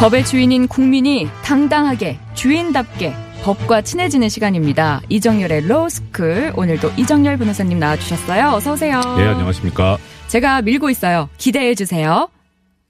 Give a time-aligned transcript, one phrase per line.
[0.00, 5.02] 법의 주인인 국민이 당당하게 주인답게 법과 친해지는 시간입니다.
[5.10, 6.54] 이정렬의 로스쿨.
[6.56, 8.48] 오늘도 이정렬 변호사님 나와주셨어요.
[8.48, 8.98] 어서 오세요.
[9.18, 9.98] 예, 안녕하십니까.
[10.28, 11.28] 제가 밀고 있어요.
[11.36, 12.30] 기대해 주세요.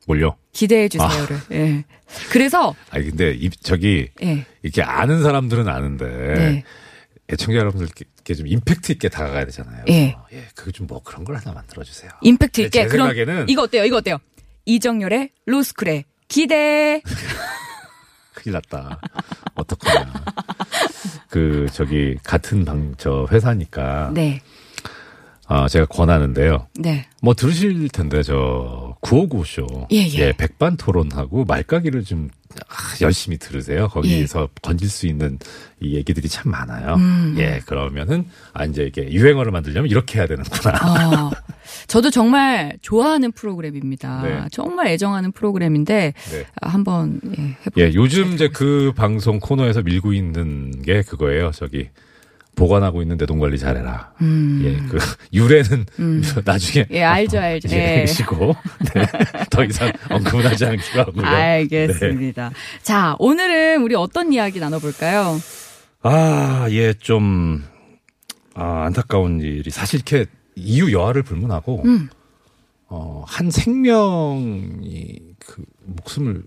[0.06, 0.36] 뭘요?
[0.52, 1.36] 기대해 주세요를.
[1.52, 1.84] 예.
[2.30, 4.44] 그래서, 아니, 근데, 이, 저기, 예.
[4.62, 6.64] 이렇게 아는 사람들은 아는데, 네.
[7.32, 9.84] 애청자 여러분들께 좀 임팩트 있게 다가가야 되잖아요.
[9.88, 10.16] 예.
[10.32, 12.10] 예, 그거 좀뭐 그런 걸 하나 만들어 주세요.
[12.22, 12.82] 임팩트 네, 있게.
[12.82, 13.84] 제 그럼 생각에는- 이거 어때요?
[13.84, 14.18] 이거 어때요?
[14.64, 17.02] 이정열의 로스쿨의 기대.
[18.32, 19.00] 큰일 났다.
[19.54, 20.12] 어떡하냐.
[21.28, 24.40] 그, 저기, 같은 방, 저, 회사니까, 네.
[25.46, 26.68] 아, 제가 권하는데요.
[26.78, 27.06] 네.
[27.20, 29.88] 뭐 들으실 텐데, 저, 959쇼.
[29.92, 30.32] 예, 예.
[30.32, 32.30] 백반 토론하고 말까기를 좀,
[32.68, 33.88] 아, 열심히 들으세요.
[33.88, 35.38] 거기서 건질 수 있는
[35.80, 36.90] 이 얘기들이 참 많아요.
[36.90, 36.94] 예.
[36.94, 37.34] 음.
[37.38, 41.26] 예, 그러면은, 아, 이제 이게 유행어를 만들려면 이렇게 해야 되는구나.
[41.26, 41.30] 어,
[41.90, 44.22] 저도 정말 좋아하는 프로그램입니다.
[44.22, 44.44] 네.
[44.52, 46.44] 정말 애정하는 프로그램인데, 네.
[46.60, 47.84] 아, 한번, 예, 해볼게요.
[47.84, 51.50] 예, 요즘 이제 그 방송 코너에서 밀고 있는 게 그거예요.
[51.50, 51.88] 저기,
[52.54, 54.12] 보관하고 있는 내돈 관리 잘해라.
[54.22, 54.98] 예, 그,
[55.34, 55.86] 유래는
[56.44, 56.84] 나중에.
[56.88, 56.94] 음.
[56.94, 57.68] 예, 알죠, 알죠.
[57.74, 58.06] 예, 예.
[58.06, 58.54] 시고
[58.94, 59.02] 네.
[59.50, 61.26] 더 이상 언급은 하지 않기로 하고요.
[61.26, 62.52] 알겠습니다.
[62.84, 65.40] 자, 오늘은 우리 어떤 이야기 나눠볼까요?
[66.02, 67.64] 아, 예, 좀,
[68.54, 70.26] 아, 안타까운 일이 사실 이렇게
[70.60, 72.08] 이유 여하를 불문하고, 음.
[72.88, 76.42] 어, 한 생명이 그 목숨을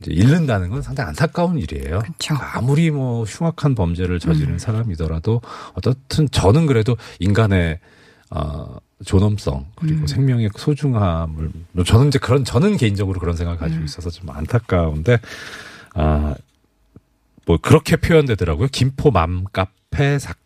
[0.00, 2.00] 이제 잃는다는 건 상당히 안타까운 일이에요.
[2.00, 2.34] 그쵸.
[2.34, 2.38] 음.
[2.40, 5.40] 아무리 뭐 흉악한 범죄를 저지른 사람이더라도
[5.74, 7.80] 어떻든 저는 그래도 인간의
[8.30, 10.06] 어, 존엄성 그리고 음.
[10.06, 13.60] 생명의 소중함을 뭐 저는 이제 그런 저는 개인적으로 그런 생각을 음.
[13.60, 15.18] 가지고 있어서 좀 안타까운데
[15.94, 16.34] 아
[17.46, 18.68] 뭐 그렇게 표현되더라고요.
[18.70, 20.44] 김포 맘 카페 사건.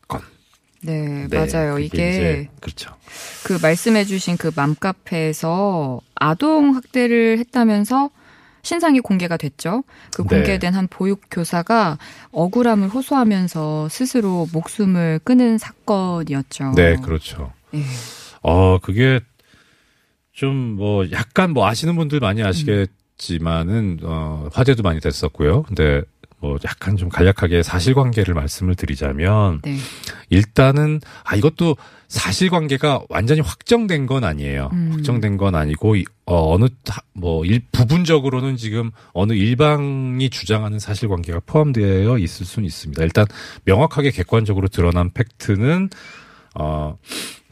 [0.82, 1.78] 네, 네, 맞아요.
[1.78, 2.94] 이게 그렇죠.
[3.44, 8.10] 그 말씀해주신 그 맘카페에서 아동 학대를 했다면서
[8.62, 9.84] 신상이 공개가 됐죠.
[10.14, 10.28] 그 네.
[10.28, 11.98] 공개된 한 보육 교사가
[12.32, 16.72] 억울함을 호소하면서 스스로 목숨을 끊은 사건이었죠.
[16.76, 17.52] 네, 그렇죠.
[17.74, 17.82] 예.
[18.42, 19.20] 어, 그게
[20.32, 25.64] 좀 뭐 약간 뭐 아시는 분들 많이 아시겠지만은 어 화제도 많이 됐었고요.
[25.64, 26.02] 근데
[26.40, 29.76] 뭐 약간 좀 간략하게 사실관계를 말씀을 드리자면 네.
[30.30, 31.76] 일단은 아 이것도
[32.08, 34.70] 사실관계가 완전히 확정된 건 아니에요.
[34.72, 34.90] 음.
[34.94, 41.40] 확정된 건 아니고 이- 어, 어느 타- 뭐 일, 부분적으로는 지금 어느 일방이 주장하는 사실관계가
[41.46, 43.02] 포함되어 있을 수는 있습니다.
[43.04, 43.26] 일단
[43.64, 45.90] 명확하게 객관적으로 드러난 팩트는
[46.54, 46.96] 어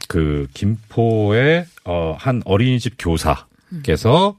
[0.07, 4.35] 그 김포의 어한 어린이집 교사께서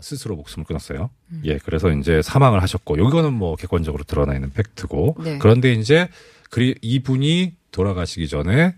[0.00, 1.10] 스스로 목숨을 끊었어요.
[1.44, 5.38] 예, 그래서 이제 사망을 하셨고, 이거는 뭐 객관적으로 드러나 있는 팩트고, 네.
[5.38, 6.08] 그런데 이제
[6.50, 8.74] 그리 이분이 돌아가시기 전에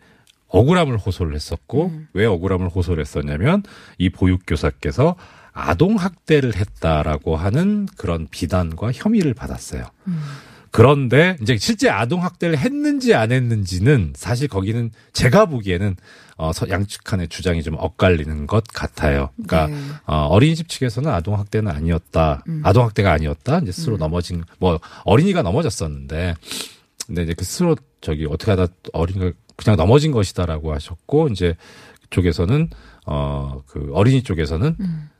[0.49, 2.09] 억울함을 호소를 했었고, 음.
[2.13, 3.63] 왜 억울함을 호소를 했었냐면
[3.99, 5.17] 이 보육교사께서
[5.53, 9.85] 아동 학대를 했다라고 하는 그런 비난과 혐의를 받았어요.
[10.09, 10.23] 음.
[10.71, 15.97] 그런데 이제 실제 아동 학대를 했는지 안 했는지는 사실 거기는 제가 보기에는
[16.37, 19.31] 어 서- 양측간의 주장이 좀 엇갈리는 것 같아요.
[19.45, 19.77] 그러니까 네.
[20.07, 22.45] 어, 어린이집 측에서는 아동 학대는 아니었다.
[22.49, 22.63] 음.
[22.65, 23.59] 아동 학대가 아니었다.
[23.59, 26.35] 이제 스스로 넘어진 뭐 어린이가 넘어졌었는데
[27.07, 31.57] 근데 이제 그 스스로 저기 어떻게 하다 어린이가 그냥 넘어진 것이다라고 하셨고 이제
[32.05, 32.71] 그쪽에서는
[33.07, 35.11] 어 그 어린이 쪽에서는 음.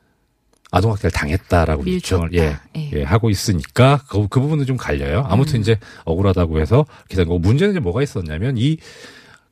[0.71, 1.83] 아동 학대를 당했다라고.
[1.83, 2.91] 주장을 예, 예.
[2.93, 5.25] 예, 하고 있으니까 그, 그 부분은 좀 갈려요.
[5.27, 5.61] 아무튼 음.
[5.61, 8.77] 이제 억울하다고 해서 기사 뭐 문제는 이제 뭐가 있었냐면 이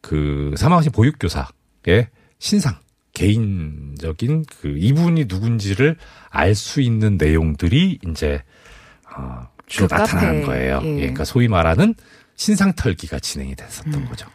[0.02, 2.08] 그 사망하신 보육교사의
[2.40, 2.76] 신상
[3.14, 5.98] 개인적인 그 이분이 누군지를
[6.30, 8.44] 알 수 있는 내용들이 이제
[9.16, 10.80] 어 주로 그 나타나는 거예요.
[10.84, 10.88] 예.
[10.88, 11.96] 예, 그러니까 소위 말하는
[12.36, 14.06] 신상 털기가 진행이 됐었던 음.
[14.08, 14.28] 거죠.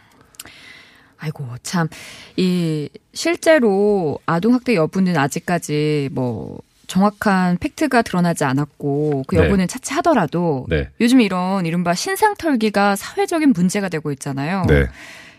[1.16, 1.88] 아이고, 참,
[2.36, 9.44] 이, 실제로 아동 학대 여부는 아직까지 뭐, 정확한 팩트가 드러나지 않았고, 그 네.
[9.44, 10.88] 여부는 차치하더라도, 네.
[11.00, 14.64] 요즘 이런 이른바 신상털기가 사회적인 문제가 되고 있잖아요.
[14.68, 14.86] 네.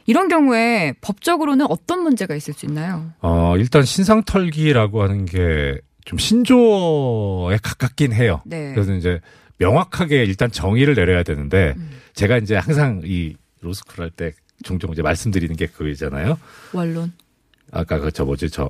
[0.05, 3.11] 이런 경우에 법적으로는 어떤 문제가 있을 수 있나요?
[3.21, 8.39] 어, 일단 신상 털기라고 하는 게 좀 신조어에 가깝긴 해요.
[8.45, 8.73] 네.
[8.75, 9.19] 그래서 이제
[9.57, 11.89] 명확하게 일단 정의를 내려야 되는데 음.
[12.13, 14.31] 제가 이제 항상 이 로스쿨 할 때
[14.63, 16.37] 종종 이제 말씀드리는 게 그거잖아요.
[16.73, 17.11] 원론.
[17.71, 18.69] 아까 그 저 뭐지 저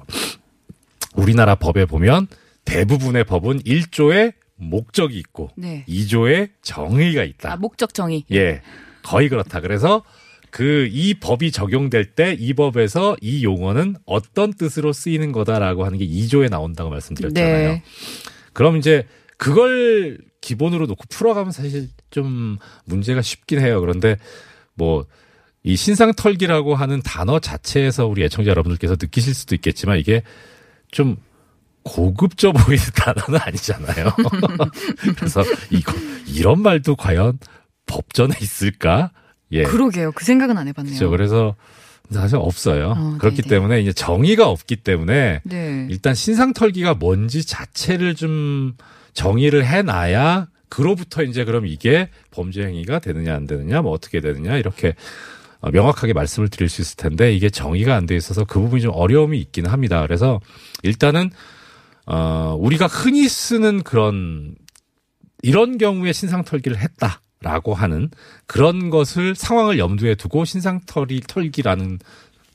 [1.13, 2.27] 우리나라 법에 보면
[2.66, 5.86] 대부분의 법은 1조에 목적이 있고 네.
[5.88, 7.54] 2조에 정의가 있다.
[7.54, 8.24] 아, 목적 정의.
[8.32, 8.62] 예.
[9.04, 9.60] 거의 그렇다.
[9.62, 10.04] 그래서
[10.52, 16.08] 그 이 법이 적용될 때 이 법에서 이 용어는 어떤 뜻으로 쓰이는 거다라고 하는 게
[16.08, 17.70] 2조에 나온다고 말씀드렸잖아요.
[17.70, 17.84] 네.
[18.54, 19.06] 그럼 이제
[19.38, 23.82] 그걸 기본으로 놓고 풀어가면 사실 좀 문제가 쉽긴 해요.
[23.82, 24.18] 그런데
[24.76, 25.06] 뭐
[25.68, 30.22] 이 신상 털기라고 하는 단어 자체에서 우리 애청자 여러분들께서 느끼실 수도 있겠지만 이게
[30.92, 31.18] 좀
[31.86, 34.12] 고급져 보이는 단어는 아니잖아요.
[35.16, 35.94] 그래서 이거
[36.28, 37.40] 이런 말도 과연
[37.86, 39.12] 법전에 있을까?
[39.52, 39.64] 예.
[39.64, 40.12] 그러게요.
[40.12, 40.96] 그 생각은 안 해봤네요.
[40.98, 41.10] 그렇죠.
[41.12, 41.56] 그래서
[42.12, 42.94] 사실 없어요.
[42.98, 43.50] 어, 그렇기 네네.
[43.50, 45.88] 때문에 이제 정의가 없기 때문에 네.
[45.90, 48.74] 일단 신상털기가 뭔지 자체를 좀
[49.14, 54.96] 정의를 해놔야 그로부터 이제 그럼 이게 범죄 행위가 되느냐 안 되느냐 뭐 어떻게 되느냐 이렇게
[55.62, 58.92] 어, 명확하게 말씀을 드릴 수 있을 텐데 이게 정의가 안 돼 있어서 그 부분이 좀
[58.94, 60.02] 어려움이 있기는 합니다.
[60.02, 60.42] 그래서
[60.84, 61.30] 일단은
[62.06, 64.56] 어 우리가 흔히 쓰는 그런
[65.42, 68.10] 이런 경우에 신상털기를 했다 라고 하는
[68.48, 72.00] 그런 것을 상황을 염두에 두고 신상털이 털기라는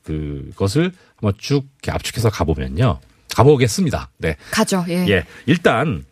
[0.03, 2.99] 그것을 한번 쭉 이렇게 압축해서 가보면요.
[3.35, 4.09] 가보겠습니다.
[4.17, 4.35] 네.
[4.51, 4.83] 가죠.
[4.89, 5.05] 예.
[5.07, 5.25] 예.
[5.45, 6.03] 일단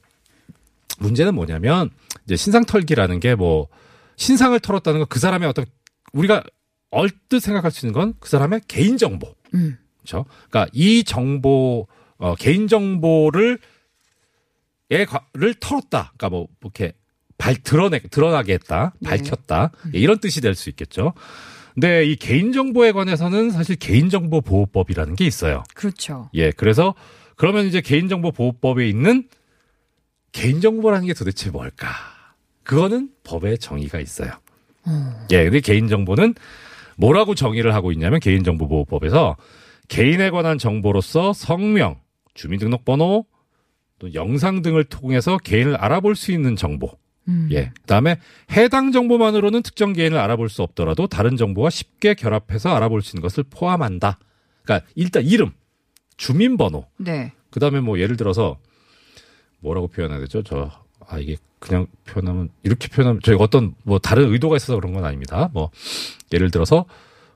[0.99, 1.89] 문제는 뭐냐면
[2.25, 3.67] 이제 신상털기라는 게 뭐
[4.15, 5.65] 신상을 털었다는 건 그 사람의 어떤
[6.13, 6.43] 우리가
[6.91, 9.33] 얼뜻 생각할 수 있는 건 그 사람의 개인 정보.
[9.53, 9.77] 음.
[10.01, 10.25] 그렇죠?
[10.49, 11.87] 그러니까 이 정보
[12.19, 13.57] 어 개인 정보를
[14.91, 16.13] 예를 털었다.
[16.17, 16.93] 그러니까 뭐 이렇게
[17.37, 18.93] 발 드러내 드러나게 했다.
[18.99, 19.09] 네.
[19.09, 19.71] 밝혔다.
[19.95, 21.13] 예, 이런 뜻이 될 수 있겠죠.
[21.73, 25.63] 근데 이 개인 정보에 관해서는 사실 개인정보 보호법이라는 게 있어요.
[25.75, 26.29] 그렇죠.
[26.33, 26.93] 예, 그래서
[27.35, 29.29] 그러면 이제 개인정보 보호법에 있는
[30.33, 31.89] 개인정보라는 게 도대체 뭘까?
[32.63, 34.31] 그거는 법에 정의가 있어요.
[35.31, 36.35] 예, 근데 개인정보는
[36.97, 39.37] 뭐라고 정의를 하고 있냐면 개인정보보호법에서
[39.87, 41.95] 개인에 관한 정보로서 성명,
[42.39, 43.25] 주민등록번호,
[43.99, 46.91] 또 영상 등을 통해서 개인을 알아볼 수 있는 정보.
[47.27, 47.49] 음.
[47.51, 47.71] 예.
[47.81, 48.17] 그다음에
[48.51, 53.43] 해당 정보만으로는 특정 개인을 알아볼 수 없더라도 다른 정보와 쉽게 결합해서 알아볼 수 있는 것을
[53.43, 54.19] 포함한다.
[54.63, 55.51] 그러니까 일단 이름,
[56.17, 57.33] 주민번호, 네.
[57.51, 58.57] 그다음에 뭐 예를 들어서
[59.59, 60.43] 뭐라고 표현해야 되죠?
[60.43, 65.05] 저 아 이게 그냥 표현하면 이렇게 표현하면 저희 어떤 뭐 다른 의도가 있어서 그런 건
[65.05, 65.49] 아닙니다.
[65.53, 65.71] 뭐
[66.31, 66.85] 예를 들어서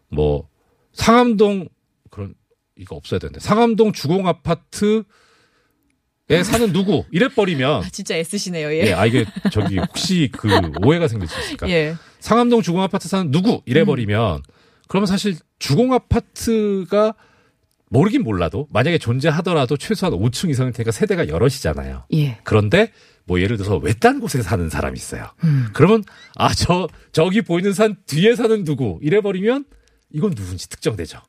[0.09, 0.47] 뭐
[0.93, 1.67] 상암동
[2.11, 2.35] 그런
[2.77, 5.03] 이거 없어야 되는데 상암동 주공 아파트
[6.29, 8.71] 에 사는 누구 이래 버리면 아, 진짜 애쓰시네요.
[8.71, 8.93] 예, 예.
[8.93, 10.47] 아 이게 저기 혹시 그
[10.83, 11.69] 오해가 생길 수 있을까?
[11.69, 11.95] 예.
[12.21, 14.41] 상암동 주공 아파트 사는 누구 이래 버리면
[14.87, 17.13] 그러면 사실 주공 아파트가
[17.89, 22.05] 모르긴 몰라도 만약에 존재하더라도 최소한 5층 이상일 테니까 세대가 여럿이잖아요.
[22.13, 22.39] 예.
[22.45, 22.91] 그런데
[23.25, 25.27] 뭐 예를 들어서 외딴 곳에 사는 사람이 있어요.
[25.43, 25.67] 음.
[25.73, 26.03] 그러면
[26.35, 29.65] 아 저 저기 보이는 산 뒤에 사는 누구 이래 버리면
[30.09, 31.19] 이건 누군지 특정되죠.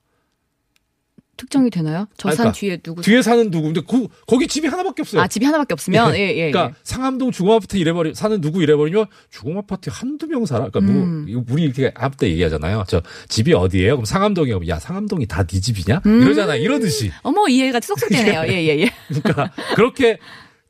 [1.37, 2.07] 특정이 되나요?
[2.17, 3.03] 저 아니, 산 그러니까 뒤에 누구?
[3.03, 5.23] 뒤에 사는 누구 근데 그, 거기 집이 하나밖에 없어요.
[5.23, 6.51] 아, 집이 하나밖에 없으면 예, 예.
[6.51, 10.69] 그러니까 상암동 주공아파트 이래버리 사는 누구 이래버리면 주공아파트에 한두 명 살아.
[10.69, 11.27] 그러니까 뭐 음.
[11.29, 12.85] 이거 우리 이렇게 아때 얘기하잖아요.
[12.89, 13.97] 저 집이 어디예요?
[13.97, 14.61] 그럼 상암동이요.
[14.69, 16.01] 야 상암동이 다 네 집이냐?
[16.07, 16.23] 음.
[16.23, 16.57] 이러잖아.
[16.57, 17.13] 이러듯이.
[17.23, 18.43] 어머, 이해가 쏙쏙 되네요.
[18.49, 18.91] 예, 예, 예.
[19.09, 20.19] 그러니까 그렇게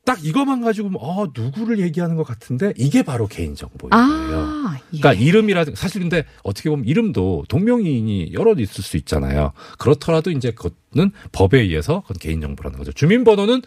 [0.04, 4.02] 딱 이것만 가지고 어 누구를 얘기하는 것 같은데 이게 바로 개인 정보인 거예요.
[4.02, 4.98] 아, 예.
[4.98, 9.52] 그러니까 이름이라 사실 근데 어떻게 보면 이름도 동명이인이 여러 있을 수 있잖아요.
[9.78, 12.92] 그렇더라도 이제 그거는 법에 의해서 그건 개인 정보라는 거죠.
[12.92, 13.62] 주민번호는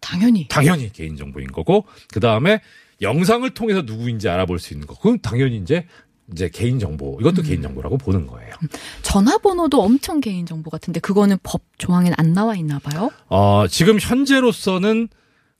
[0.00, 0.46] 당연히.
[0.48, 2.60] 당연히 개인 정보인 거고 그 다음에
[3.02, 4.94] 영상을 통해서 누구인지 알아볼 수 있는 거.
[4.94, 5.86] 그건 당연히 이제
[6.32, 8.54] 이제 개인 정보 이것도 개인 정보라고 보는 거예요.
[9.02, 13.10] 전화번호도 엄청 개인 정보 같은데 그거는 법 조항엔 안 나와 있나 봐요?
[13.28, 15.08] 어 지금 현재로서는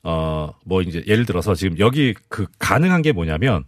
[0.02, 3.64] 어 뭐 이제 예를 들어서 지금 여기 그 가능한 게 뭐냐면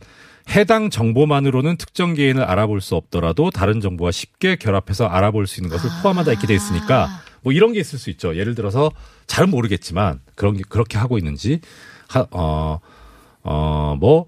[0.50, 5.88] 해당 정보만으로는 특정 개인을 알아볼 수 없더라도 다른 정보와 쉽게 결합해서 알아볼 수 있는 것을
[6.02, 7.08] 포함하다 이렇게 돼 있으니까
[7.42, 8.36] 뭐 이런 게 있을 수 있죠.
[8.36, 8.90] 예를 들어서
[9.26, 11.60] 잘은 모르겠지만 그런 게 그렇게 하고 있는지
[12.14, 12.80] 어, 하어
[13.44, 14.26] 어 뭐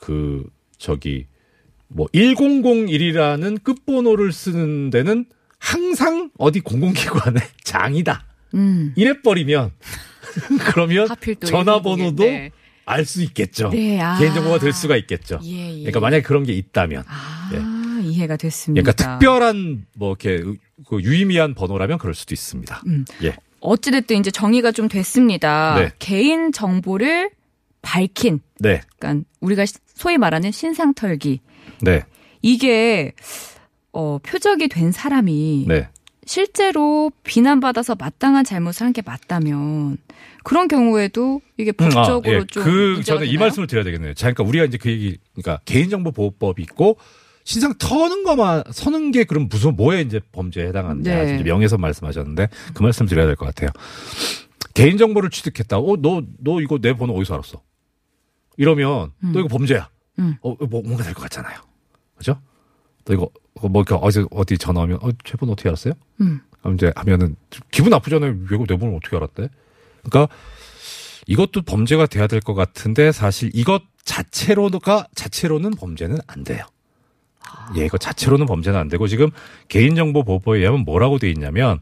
[0.00, 0.44] 그
[0.78, 1.26] 저기
[1.88, 5.26] 뭐 1001이라는 끝번호를 쓰는 데는
[5.58, 8.24] 항상 어디 공공기관의 장이다.
[8.54, 8.92] 음.
[8.96, 9.70] 이래 버리면
[10.70, 12.50] 그러면 하필 또 전화번호도 네.
[12.84, 13.70] 알수 있겠죠.
[13.70, 14.18] 네, 아.
[14.18, 15.40] 개인정보가 될 수가 있겠죠.
[15.44, 15.78] 예, 예.
[15.78, 18.82] 그러니까 만약에 그런 게 있다면, 아, 이해가 됐습니다.
[18.82, 20.42] 그러니까 특별한 뭐 이렇게
[20.88, 22.82] 그 유의미한 번호라면 그럴 수도 있습니다.
[22.86, 23.04] 음.
[23.22, 25.76] 예, 어찌됐든 이제 정의가 좀 됐습니다.
[25.78, 25.90] 네.
[25.98, 27.30] 개인 정보를
[27.82, 31.40] 밝힌, 네, 그러니까 우리가 소위 말하는 신상털기.
[31.82, 32.04] 네,
[32.42, 33.12] 이게
[33.92, 35.88] 어, 표적이 된 사람이 네.
[36.24, 39.98] 실제로 비난받아서 마땅한 잘못을 한 게 맞다면
[40.44, 42.44] 그런 경우에도 이게 음, 아, 법적으로 예.
[42.44, 43.40] 좀그 문제가 저는 이 되나요?
[43.46, 44.14] 말씀을 드려야 되겠네요.
[44.14, 46.98] 자, 그러니까 우리가 이제 그 얘기, 그러니까 개인정보보호법이 있고
[47.44, 51.42] 신상 터는 거만 서는 게 그럼 무슨 뭐에 이제 범죄에 해당하느냐 네.
[51.42, 53.70] 명예훼손 말씀하셨는데 그 말씀 드려야 될 것 같아요.
[54.74, 55.78] 개인 정보를 취득했다.
[55.78, 57.60] 어, 너, 너 이거 내 번호 어디서 알았어?
[58.56, 59.88] 이러면 너 이거 범죄야.
[60.18, 60.36] 음.
[60.42, 61.58] 어, 뭐 뭔가 될 것 같잖아요.
[62.16, 62.40] 그죠?
[63.04, 65.94] 너 이거 어, 뭐 이렇게 어디 어디 전화 오면 어, 제 번호 어떻게 알았어요?
[66.20, 66.40] 음.
[66.62, 67.36] 하면 이제 하면은
[67.70, 68.36] 기분 나쁘잖아요.
[68.50, 69.48] 왜내 번호 어떻게 알았대?
[70.04, 70.34] 그러니까
[71.26, 76.64] 이것도 범죄가 돼야 될 것 같은데 사실 이것 자체로가 자체로는 범죄는 안 돼요.
[77.76, 79.30] 예, 이거 자체로는 범죄는 안 되고 지금
[79.68, 81.80] 개인정보 보호법에 의하면 뭐라고 돼 있냐면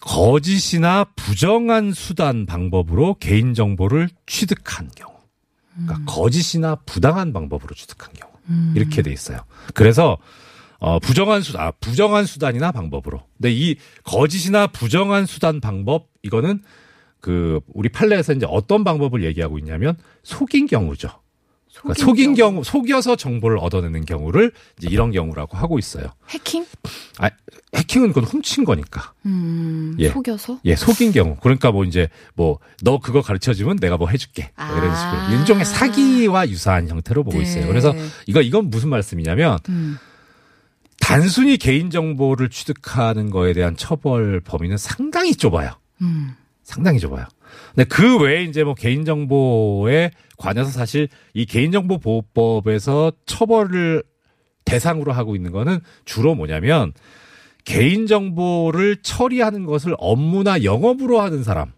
[0.00, 5.12] 거짓이나 부정한 수단 방법으로 개인정보를 취득한 경우.
[5.74, 8.32] 그러니까 거짓이나 부당한 방법으로 취득한 경우.
[8.74, 9.40] 이렇게 돼 있어요.
[9.74, 10.18] 그래서
[10.80, 13.22] 어 부정한 수단, 아, 부정한 수단이나 방법으로.
[13.36, 16.62] 근데 이 거짓이나 부정한 수단 방법 이거는
[17.20, 21.08] 그 우리 판례에서 이제 어떤 방법을 얘기하고 있냐면 속인 경우죠.
[21.80, 26.06] 그러니까 속인 경우, 속여서 정보를 얻어내는 경우를 이제 이런 경우라고 하고 있어요.
[26.28, 26.64] 해킹?
[27.18, 27.30] 아,
[27.78, 29.12] 해킹은 그건 훔친 거니까.
[29.26, 30.10] 음, 예.
[30.10, 30.60] 속여서?
[30.64, 31.36] 예, 속인 경우.
[31.40, 34.50] 그러니까 뭐 이제 뭐 너 그거 가르쳐 주면 내가 뭐 해줄게.
[34.56, 35.26] 뭐 이런 아.
[35.26, 37.42] 식으로 일종의 사기와 유사한 형태로 보고 네.
[37.42, 37.66] 있어요.
[37.66, 37.94] 그래서
[38.26, 39.98] 이거 이건 무슨 말씀이냐면 음.
[41.00, 45.72] 단순히 개인 정보를 취득하는 거에 대한 처벌 범위는 상당히 좁아요.
[46.02, 46.34] 음.
[46.62, 47.24] 상당히 좁아요.
[47.74, 54.04] 근데 그 외에 이제 뭐 개인 정보에 관해서 사실 이 개인 정보 보호법에서 처벌을
[54.64, 56.92] 대상으로 하고 있는 거는 주로 뭐냐면
[57.68, 61.72] 개인 정보를 처리하는 것을 업무나 영업으로 하는 사람.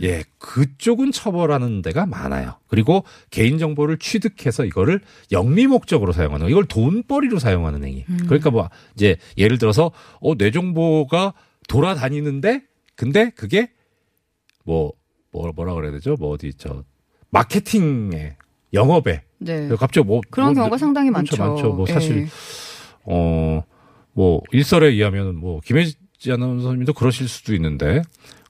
[0.00, 2.54] 예, 그쪽은 처벌하는 데가 많아요.
[2.68, 5.00] 그리고 개인 정보를 취득해서 이거를
[5.32, 6.50] 영리 목적으로 사용하는 거.
[6.50, 8.04] 이걸 돈벌이로 사용하는 행위.
[8.26, 11.34] 그러니까 뭐 이제 예를 들어서 어, 내 정보가
[11.68, 12.62] 돌아다니는데
[12.94, 13.70] 근데 그게
[14.64, 14.92] 뭐,
[15.32, 16.14] 뭐 뭐라 그래야 되죠?
[16.18, 16.84] 뭐 어디 저
[17.30, 18.36] 마케팅에
[18.72, 19.68] 영업에 네.
[19.70, 21.54] 갑자기 뭐 그런 뭐, 경우가 상당히 그렇죠, 많죠.
[21.54, 21.72] 많죠.
[21.72, 22.28] 뭐 사실 예.
[23.04, 23.64] 어,
[24.14, 25.96] 뭐, 일설에 의하면 뭐, 김혜지
[26.30, 28.02] 아나운서님도 그러실 수도 있는데,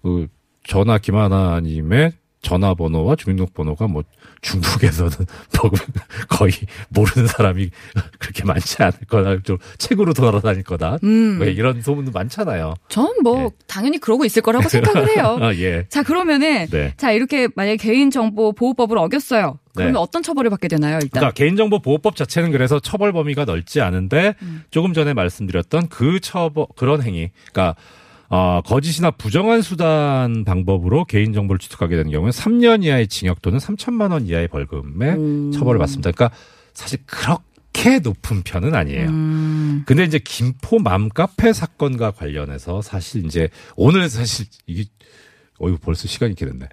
[0.03, 0.29] 그,
[0.65, 2.13] 전화 김하나님의
[2.43, 4.03] 전화번호와 주민등록번호가 뭐,
[4.43, 5.13] 중국에서는
[5.63, 5.71] 뭐
[6.29, 6.53] 거의
[6.89, 7.71] 모르는 사람이
[8.19, 9.43] 그렇게 많지 않을 거다.
[9.43, 10.99] 좀 책으로 돌아다닐 거다.
[11.05, 11.39] 음.
[11.39, 12.75] 뭐 이런 소문도 많잖아요.
[12.89, 13.51] 전뭐 예.
[13.67, 15.39] 당연히 그러고 있을 거라고 생각을 해요.
[15.41, 15.87] 아, 예.
[15.89, 16.93] 자, 그러면은 네.
[16.97, 19.59] 자, 이렇게 만약 에 개인정보 보호법을 어겼어요.
[19.75, 19.99] 그러면 네.
[19.99, 21.09] 어떤 처벌을 받게 되나요, 일단?
[21.21, 24.65] 그러니까 개인정보 보호법 자체는 그래서 처벌 범위가 넓지 않은데 음.
[24.71, 27.77] 조금 전에 말씀드렸던 그 처벌 그런 행위, 그러니까
[28.35, 34.11] 어, 거짓이나 부정한 수단 방법으로 개인 정보를 취득하게 되는 경우는 3년 이하의 징역 또는 3천만
[34.11, 35.53] 원 이하의 벌금에 음.
[35.53, 36.13] 처벌을 받습니다.
[36.13, 36.35] 그러니까
[36.73, 39.11] 사실 그렇게 높은 편은 아니에요.
[39.11, 39.83] 음.
[39.85, 44.85] 근데 이제 김포 맘카페 사건과 관련해서 사실 이제 오늘 사실 이게
[45.59, 46.69] 어이구 벌써 시간이 이렇게 됐네.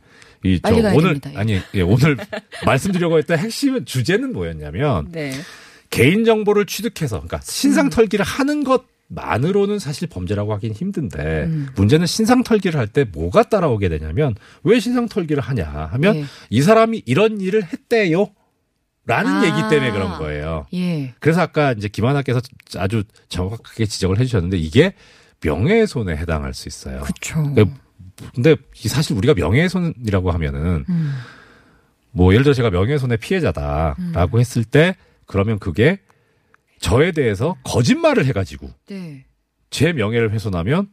[0.46, 1.36] 이 저 오늘 됩니다, 예.
[1.36, 2.16] 아니 예, 오늘
[2.66, 5.34] 말씀드리려고 했던 핵심 주제는 뭐였냐면 네.
[5.90, 7.42] 개인 정보를 취득해서 그러니까 음.
[7.44, 11.68] 신상 털기를 하는 것 만으로는 사실 범죄라고 하긴 힘든데 음.
[11.76, 16.26] 문제는 신상 털기를 할 때 뭐가 따라오게 되냐면 왜 신상 털기를 하냐 하면 예.
[16.50, 18.30] 이 사람이 이런 일을 했대요.
[19.06, 19.46] 라는 아.
[19.46, 20.68] 얘기 때문에 그런 거예요.
[20.74, 21.14] 예.
[21.20, 22.40] 그래서 아까 이제 김하나께서
[22.78, 24.94] 아주 정확하게 지적을 해주셨는데 이게
[25.44, 27.02] 명예훼손에 해당할 수 있어요.
[27.02, 27.56] 그렇죠.
[28.36, 31.14] 근데 이 사실 우리가 명예훼손이라고 하면은 음.
[32.12, 34.40] 뭐 예를 들어 제가 명예훼손의 피해자다라고 음.
[34.40, 36.00] 했을 때 그러면 그게
[36.80, 39.26] 저에 대해서 거짓말을 해가지고 네.
[39.70, 40.90] 제 명예를 훼손하면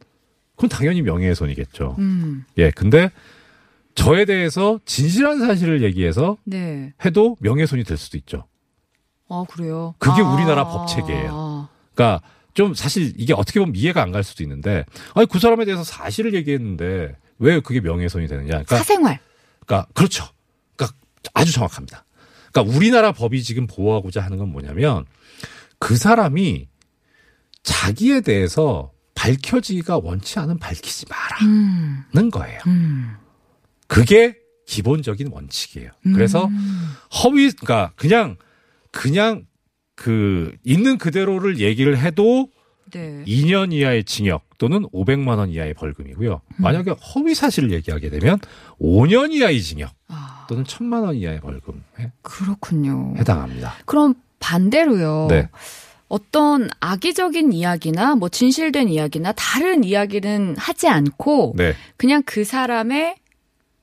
[0.55, 1.97] 그건 당연히 명예훼손이겠죠.
[1.99, 2.45] 음.
[2.59, 3.11] 예, 근데
[3.95, 6.93] 저에 대해서 진실한 사실을 얘기해서 네.
[7.05, 8.47] 해도 명예훼손이 될 수도 있죠.
[9.28, 9.95] 아, 그래요.
[9.99, 10.35] 그게 아.
[10.35, 11.31] 우리나라 법 체계예요.
[11.33, 11.69] 아.
[11.95, 12.23] 그러니까
[12.55, 16.35] 좀 사실 이게 어떻게 보면 이해가 안 갈 수도 있는데 아니 그 사람에 대해서 사실을
[16.35, 18.49] 얘기했는데 왜 그게 명예훼손이 되느냐?
[18.49, 19.19] 그러니까 사생활.
[19.66, 20.25] 그러니까 그렇죠.
[20.76, 20.97] 그러니까
[21.35, 22.05] 아주 정확합니다.
[22.52, 25.05] 그러니까 우리나라 법이 지금 보호하고자 하는 건 뭐냐면
[25.78, 26.68] 그 사람이
[27.62, 32.30] 자기에 대해서 밝혀지기가 원치 않은 밝히지 마라는 음.
[32.30, 32.61] 거예요.
[32.66, 33.16] 음.
[33.88, 35.90] 그게 기본적인 원칙이에요.
[36.02, 36.50] 그래서
[37.23, 38.37] 허위 그러니까 그냥
[38.90, 39.47] 그냥
[39.95, 42.49] 그 있는 그대로를 얘기를 해도
[42.92, 43.25] 네.
[43.26, 46.40] 2년 이하의 징역 또는 500만 원 이하의 벌금이고요.
[46.56, 48.38] 만약에 허위 사실을 얘기하게 되면
[48.80, 51.80] 5년 이하의 징역 아, 또는 1000만 원 이하의 벌금에
[52.23, 53.14] 그렇군요.
[53.16, 53.75] 해당합니다.
[53.87, 55.26] 그럼 반대로요.
[55.31, 55.49] 네.
[56.09, 61.75] 어떤 악의적인 이야기나 뭐 진실된 이야기나 다른 이야기는 하지 않고 네.
[61.97, 63.16] 그냥 그 사람의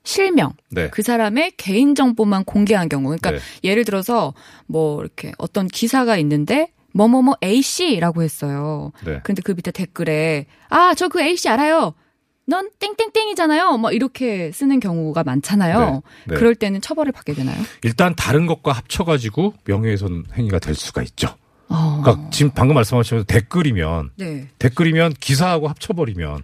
[0.05, 0.89] 실명, 네.
[0.89, 3.03] 그 사람의 개인 정보만 공개한 경우.
[3.05, 3.39] 그러니까 네.
[3.63, 4.33] 예를 들어서
[4.67, 8.91] 뭐 이렇게 어떤 기사가 있는데 뭐뭐뭐 A 씨라고 했어요.
[9.05, 9.19] 네.
[9.23, 11.93] 근데 그 밑에 댓글에 아, 저 그 A 씨 알아요.
[12.45, 13.77] 넌 땡땡땡이잖아요.
[13.77, 16.01] 뭐 이렇게 쓰는 경우가 많잖아요.
[16.27, 16.33] 네.
[16.33, 16.35] 네.
[16.35, 17.57] 그럴 때는 처벌을 받게 되나요?
[17.83, 21.35] 일단 다른 것과 합쳐가지고 명예훼손 행위가 될 수가 있죠.
[21.69, 22.01] 어.
[22.01, 24.49] 그러니까 지금 방금 말씀하신 댓글이면 네.
[24.59, 26.43] 댓글이면 기사하고 합쳐버리면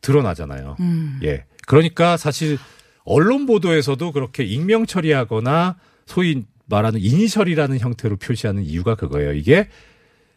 [0.00, 0.76] 드러나잖아요.
[0.80, 1.20] 음.
[1.22, 1.44] 예.
[1.66, 2.58] 그러니까 사실
[3.04, 9.32] 언론 보도에서도 그렇게 익명 처리하거나 소위 말하는 이니셜이라는 형태로 표시하는 이유가 그거예요.
[9.32, 9.68] 이게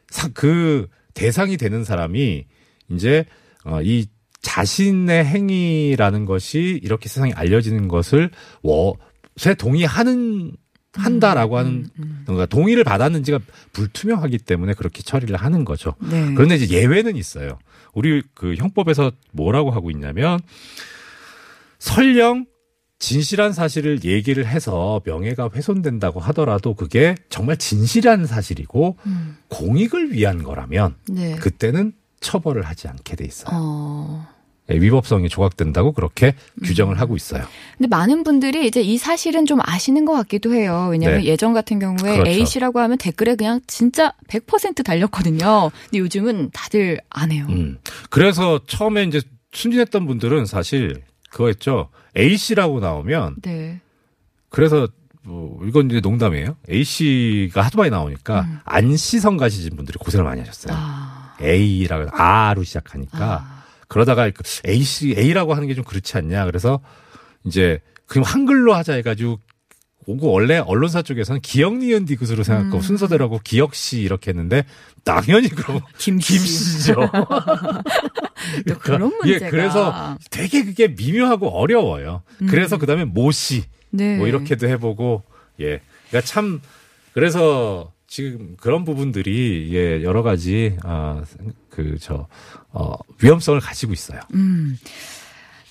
[0.09, 2.45] 사, 그 대상이 되는 사람이
[2.89, 3.25] 이제
[3.63, 4.07] 어, 이
[4.41, 8.31] 자신의 행위라는 것이 이렇게 세상에 알려지는 것을
[8.63, 10.53] 워세 동의하는
[10.93, 11.87] 한다라고 하는
[12.25, 13.39] 그러니까 동의를 받았는지가
[13.71, 15.95] 불투명하기 때문에 그렇게 처리를 하는 거죠.
[15.99, 16.33] 네.
[16.33, 17.59] 그런데 이제 예외는 있어요.
[17.93, 20.39] 우리 그 형법에서 뭐라고 하고 있냐면
[21.79, 22.45] 설령
[22.99, 29.37] 진실한 사실을 얘기를 해서 명예가 훼손된다고 하더라도 그게 정말 진실한 사실이고 음.
[29.47, 31.35] 공익을 위한 거라면 네.
[31.37, 33.49] 그때는 처벌을 하지 않게 돼 있어요.
[33.51, 34.27] 어.
[34.71, 36.63] 예, 위법성이 조각된다고 그렇게 음.
[36.63, 37.43] 규정을 하고 있어요.
[37.77, 40.87] 근데 많은 분들이 이제 이 사실은 좀 아시는 것 같기도 해요.
[40.91, 41.25] 왜냐하면 네.
[41.25, 42.29] 예전 같은 경우에 그렇죠.
[42.29, 45.71] A 씨라고 하면 댓글에 그냥 진짜 100% 달렸거든요.
[45.85, 47.45] 근데 요즘은 다들 안 해요.
[47.49, 47.77] 음.
[48.09, 49.21] 그래서 처음에 이제
[49.53, 51.89] 순진했던 분들은 사실 그거였죠.
[52.17, 53.81] A 씨라고 나오면 네.
[54.49, 54.87] 그래서
[55.23, 56.57] 뭐 이건 이제 농담이에요.
[56.69, 58.59] A 씨가 하도 많이 나오니까 음.
[58.65, 60.75] 안시성 가시신 분들이 고생을 많이 하셨어요.
[60.77, 61.35] 아.
[61.41, 63.60] A라고 R로 시작하니까 아.
[63.91, 66.45] 그러다가 그 A 씨 A라고 하는 게 좀 그렇지 않냐.
[66.45, 66.79] 그래서
[67.43, 69.37] 이제 그럼 한글로 하자 해가지고
[70.07, 72.81] 오고 원래 언론사 쪽에서는 기억 니은 디귿으로 생각하고 음.
[72.81, 74.63] 순서대로 하고 기억 씨 이렇게 했는데
[75.03, 76.33] 당연히 그럼 김씨.
[76.39, 76.95] 김씨죠.
[78.67, 79.49] 또 그런 예, 문제가.
[79.51, 82.23] 그래서 되게 그게 미묘하고 어려워요.
[82.49, 84.17] 그래서 그다음에 모씨 네.
[84.17, 85.23] 뭐 이렇게도 해보고
[85.59, 86.61] 예, 그러니까 참
[87.13, 92.27] 그래서 지금 그런 부분들이 예 여러 가지 아그저
[92.73, 94.19] 어, 위험성을 가지고 있어요.
[94.33, 94.77] 음.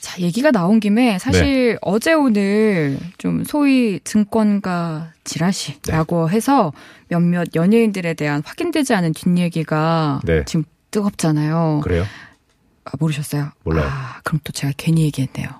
[0.01, 6.35] 자, 얘기가 나온 김에 사실 어제 오늘 좀 소위 증권가 지라시라고 네.
[6.37, 6.73] 해서
[7.09, 10.43] 몇몇 연예인들에 대한 확인되지 않은 뒷얘기가 네.
[10.47, 11.83] 지금 뜨겁잖아요.
[11.85, 12.07] 그래요?
[12.87, 13.51] 아, 모르셨어요?
[13.65, 13.87] 몰라요.
[13.91, 15.51] 아, 그럼 또 제가 괜히 얘기했네요.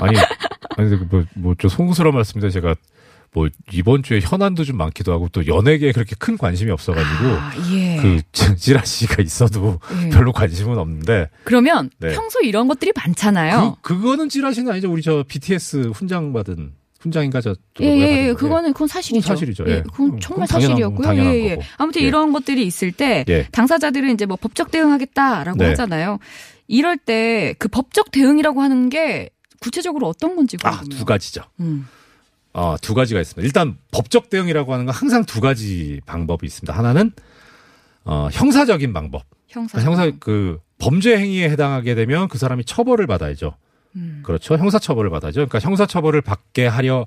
[0.00, 0.16] 아니
[0.78, 2.74] 아니 뭐 뭐 좀 송구스러운 말씀인데 제가
[3.34, 7.96] 뭐 이번 주에 현안도 좀 많기도 하고 또 연예계에 그렇게 큰 관심이 없어가지고 아, 예.
[8.00, 8.20] 그
[8.56, 10.08] 지라시가 있어도 예.
[10.10, 12.14] 별로 관심은 없는데 그러면 네.
[12.14, 13.78] 평소 이런 것들이 많잖아요.
[13.82, 14.90] 그 그거는 찌라시는 아니죠.
[14.90, 18.32] 우리 저 BTS 훈장 받은 훈장인가 저 예, 예, 예.
[18.32, 19.22] 그거는 그건 사실이죠.
[19.24, 19.64] 그건 사실이죠.
[19.66, 19.82] 예.
[19.82, 21.06] 그건 그건 정말 당연한- 사실이었고요.
[21.06, 21.58] 당연한 예, 예.
[21.76, 22.06] 아무튼 예.
[22.06, 23.48] 이런 것들이 있을 때 예.
[23.50, 25.66] 당사자들은 이제 뭐 법적 대응하겠다라고 네.
[25.70, 26.18] 하잖아요.
[26.68, 29.28] 이럴 때 그 법적 대응이라고 하는 게
[29.60, 30.80] 구체적으로 어떤 건지 궁금해요.
[30.94, 31.42] 아 두 가지죠.
[31.60, 31.86] 음.
[32.54, 33.44] 어, 두 가지가 있습니다.
[33.44, 36.72] 일단 법적 대응이라고 하는 건 항상 두 가지 방법이 있습니다.
[36.72, 37.10] 하나는
[38.04, 39.24] 어, 형사적인 방법.
[39.48, 39.78] 형사.
[39.78, 43.56] 그러니까 형사 그 범죄 행위에 해당하게 되면 그 사람이 처벌을 받아야죠.
[43.96, 44.22] 음.
[44.24, 44.56] 그렇죠.
[44.56, 45.46] 형사 처벌을 받아야죠.
[45.46, 47.06] 그러니까 형사 처벌을 받게 하려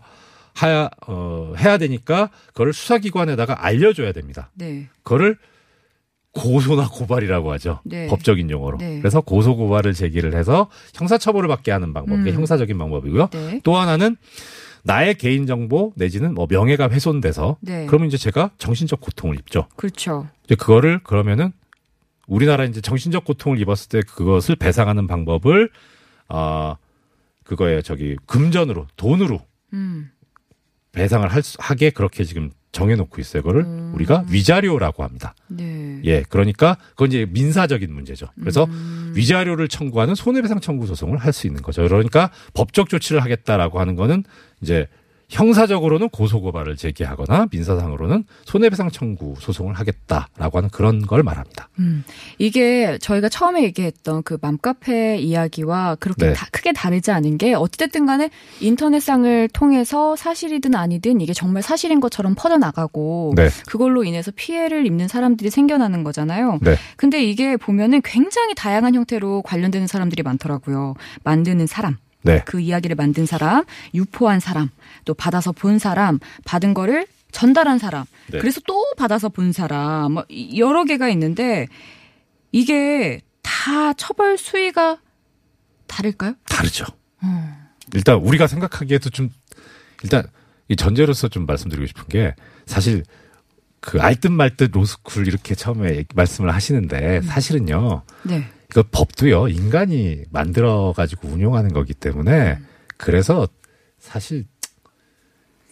[0.53, 4.51] 하야 어, 해야 되니까 그걸 수사기관에다가 알려줘야 됩니다.
[4.55, 4.87] 네.
[5.03, 5.37] 그거를
[6.31, 7.79] 고소나 고발이라고 하죠.
[7.83, 8.07] 네.
[8.07, 8.77] 법적인 용어로.
[8.79, 8.99] 네.
[8.99, 12.15] 그래서 고소 고발을 제기를 해서 형사 처벌을 받게 하는 방법.
[12.15, 12.27] 음.
[12.27, 13.29] 형사적인 방법이고요.
[13.31, 13.61] 네.
[13.63, 14.17] 또 하나는
[14.87, 17.85] 나의 개인 정보 내지는 뭐 명예가 훼손돼서 네.
[17.87, 19.67] 그러면 이제 제가 정신적 고통을 입죠.
[19.75, 20.29] 그렇죠.
[20.45, 21.51] 이제 그거를 그러면은
[22.25, 25.69] 우리나라 이제 정신적 고통을 입었을 때 그것을 배상하는 방법을
[26.29, 26.77] 아
[27.43, 29.41] 그거에 저기 금전으로 돈으로
[29.73, 30.09] 음.
[30.93, 33.43] 배상을 할 수, 하게 그렇게 지금 정해놓고 있어요.
[33.43, 33.91] 그거를 음.
[33.93, 35.35] 우리가 위자료라고 합니다.
[35.47, 35.76] 네.
[36.05, 38.27] 예, 그러니까 그건 이제 민사적인 문제죠.
[38.39, 39.13] 그래서 음.
[39.15, 41.83] 위자료를 청구하는 손해배상 청구 소송을 할 수 있는 거죠.
[41.83, 44.23] 그러니까 법적 조치를 하겠다라고 하는 거는
[44.61, 44.87] 이제
[45.47, 51.67] 형사적으로는 고소고발을 제기하거나 민사상으로는 손해배상 청구 소송을 하겠다라고 하는 그런 걸 말합니다.
[51.79, 52.05] 음,
[52.37, 56.33] 이게 저희가 처음에 얘기했던 그 맘카페 이야기와 그렇게 네.
[56.33, 58.29] 다- 크게 다르지 않은 게 어찌됐든 간에
[58.61, 65.49] 인터넷상을 통해서 사실이든 아니든 이게 정말 사실인 것처럼 퍼져나가고 네, 그걸로 인해서 피해를 입는 사람들이
[65.49, 66.59] 생겨나는 거잖아요.
[66.61, 70.93] 네, 근데 이게 보면은 굉장히 다양한 형태로 관련되는 사람들이 많더라고요.
[71.25, 74.69] 만드는 사람, 네, 그 이야기를 만든 사람, 유포한 사람,
[75.05, 78.39] 또 받아서 본 사람, 받은 거를 전달한 사람, 네.
[78.39, 81.67] 그래서 또 받아서 본 사람, 뭐 이- 여러 개가 있는데
[82.51, 84.99] 이게 다 처벌 수위가
[85.87, 86.33] 다를까요?
[86.49, 86.85] 다르죠.
[87.23, 87.53] 음.
[87.93, 89.29] 일단 우리가 생각하기에도 좀
[90.03, 90.27] 일단
[90.67, 93.03] 이 전제로서 좀 말씀드리고 싶은 게 사실
[93.79, 98.01] 그 알듯 말듯 로스쿨 이렇게 처음에 말씀을 하시는데 사실은요.
[98.23, 98.45] 네.
[98.69, 102.59] 그 법도요 인간이 만들어 가지고 운용하는 거기 때문에
[102.97, 103.47] 그래서
[103.97, 104.45] 사실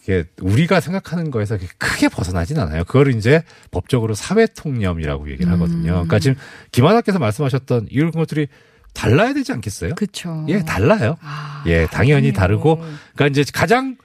[0.02, 2.84] 이게 우리가 생각하는 거에서 크게 벗어나진 않아요.
[2.84, 5.92] 그걸 이제 법적으로 사회 통념이라고 얘기를 하거든요.
[5.92, 6.36] 그러니까 지금
[6.70, 8.46] 김하나께서 말씀하셨던 이런 것들이
[8.94, 9.94] 달라야 되지 않겠어요?
[9.96, 10.46] 그쵸.
[10.48, 11.16] 예, 달라요.
[11.20, 12.32] 아, 예, 당연히.
[12.32, 13.96] 다르고 그러니까 이제 가장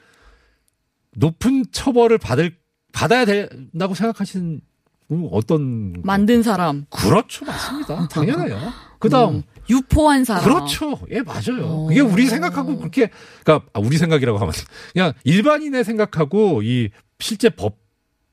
[1.16, 2.58] 높은 처벌을 받을
[2.92, 4.60] 받아야 된다고 생각하시는 음,
[5.32, 6.86] 어떤 만든 사람.
[6.90, 8.08] 그렇죠, 맞습니다.
[8.10, 8.58] 당연해요.
[9.00, 10.44] 그다음 음, 유포한 사람.
[10.44, 11.00] 그렇죠.
[11.12, 11.66] 예, 맞아요.
[11.66, 11.88] 어.
[11.88, 13.10] 그게 우리 생각하고 그렇게,
[13.44, 14.54] 그러니까 아, 우리 생각이라고 하면
[14.94, 17.78] 그냥 일반인의 생각하고 이 실제 법,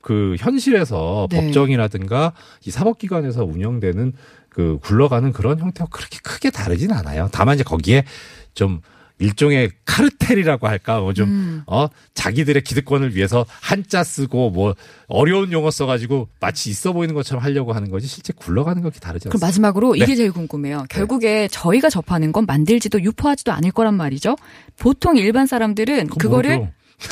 [0.01, 1.41] 그 현실에서 네.
[1.41, 2.33] 법정이라든가
[2.65, 4.13] 이 사법기관에서 운영되는
[4.49, 7.29] 그 굴러가는 그런 형태가 그렇게 크게 다르진 않아요.
[7.31, 8.05] 다만 이제 거기에
[8.53, 8.81] 좀
[9.19, 11.63] 일종의 카르텔이라고 할까, 뭐 좀, 음.
[11.67, 14.75] 어, 자기들의 기득권을 위해서 한자 쓰고 뭐
[15.07, 19.29] 어려운 용어 써가지고 마치 있어 보이는 것처럼 하려고 하는 거지 실제 굴러가는 건 그렇게 다르지
[19.29, 19.39] 그럼.
[19.41, 19.99] 마지막으로 네.
[20.03, 20.85] 이게 제일 궁금해요.
[20.89, 24.35] 결국에 저희가 접하는 건 만들지도 유포하지도 않을 거란 말이죠.
[24.77, 26.73] 보통 일반 사람들은 그거를 모르죠.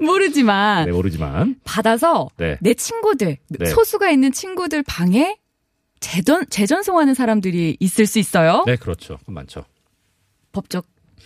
[0.00, 1.56] 모르지만 네, 모르지만.
[1.64, 2.56] 받아서 네.
[2.60, 3.66] 내 친구들, 네.
[3.66, 5.36] 소수가 있는 친구들 방에
[6.04, 8.62] 재전, 재전송하는 사람들이 있을 수 있어요.
[8.66, 9.18] 네, 그렇죠.
[9.26, 9.64] 많죠.
[10.52, 10.84] 법적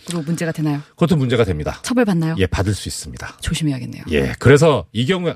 [0.09, 0.81] 으로 문제가 되나요?
[0.91, 1.81] 그것도 문제가 됩니다.
[1.83, 2.35] 처벌받나요?
[2.37, 3.39] 예, 받을 수 있습니다.
[3.41, 4.03] 조심해야겠네요.
[4.11, 5.35] 예, 그래서 이 경우에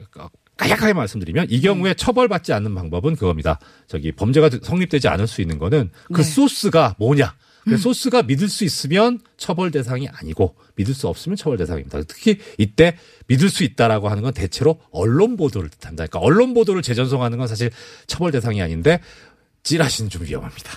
[0.55, 3.59] 간략하게 말씀드리면 이 경우에 처벌받지 않는 방법은 그겁니다.
[3.87, 6.23] 저기 범죄가 성립되지 않을 수 있는 거는 그 네.
[6.23, 7.35] 소스가 뭐냐.
[7.65, 12.01] 그 소스가 믿을 수 있으면 처벌 대상이 아니고 믿을 수 없으면 처벌 대상입니다.
[12.03, 16.07] 특히 이때 믿을 수 있다라고 하는 건 대체로 언론 보도를 뜻합니다.
[16.07, 17.69] 그러니까 언론 보도를 재전송하는 건 사실
[18.07, 18.99] 처벌 대상이 아닌데
[19.63, 20.71] 찌라시는 좀 위험합니다.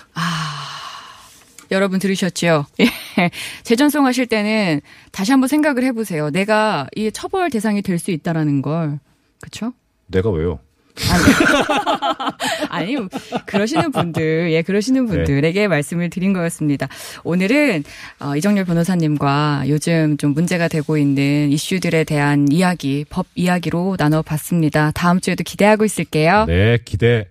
[1.69, 2.65] 여러분 들으셨죠?
[2.79, 3.29] 예.
[3.63, 4.79] 재전송 하실 때는
[5.11, 6.29] 다시 한번 생각을 해보세요.
[6.29, 8.99] 내가 이 처벌 대상이 될 수 있다라는 걸.
[9.41, 9.73] 그쵸?
[10.07, 10.59] 내가 왜요?
[12.69, 12.95] 아니,
[13.45, 15.11] 그러시는 분들, 예, 그러시는 네.
[15.11, 16.87] 분들에게 말씀을 드린 거였습니다.
[17.23, 17.83] 오늘은,
[18.19, 24.91] 어, 이정열 변호사님과 요즘 좀 문제가 되고 있는 이슈들에 대한 이야기, 법 이야기로 나눠봤습니다.
[24.95, 26.45] 다음 주에도 기대하고 있을게요.
[26.47, 27.27] 네, 기대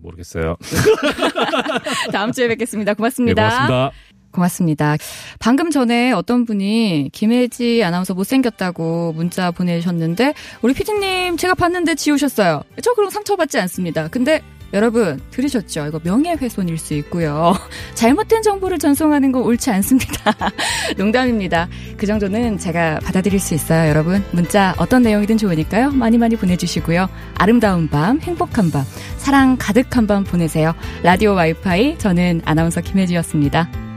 [0.00, 0.56] 모르겠어요.
[2.12, 2.92] 다음 주에 뵙겠습니다.
[2.92, 3.42] 네, 고맙습니다.
[3.42, 3.90] 고맙습니다.
[4.30, 4.96] 고맙습니다.
[5.38, 12.62] 방금 전에 어떤 분이 김혜지 아나운서 못생겼다고 문자 보내셨는데 우리 피디님 제가 봤는데 지우셨어요.
[12.82, 14.08] 저 그럼 상처받지 않습니다.
[14.08, 14.40] 근데
[14.72, 15.86] 여러분 들으셨죠?
[15.86, 17.54] 이거 명예훼손일 수 있고요.
[17.94, 20.34] 잘못된 정보를 전송하는 건 옳지 않습니다.
[20.96, 21.68] 농담입니다.
[21.96, 23.88] 그 정도는 제가 받아들일 수 있어요.
[23.88, 25.90] 여러분 문자 어떤 내용이든 좋으니까요.
[25.90, 27.08] 많이 많이 보내주시고요.
[27.34, 28.84] 아름다운 밤, 행복한 밤,
[29.18, 30.74] 사랑 가득한 밤 보내세요.
[31.02, 33.89] 라디오 와이파이 저는 아나운서 김혜지였습니다.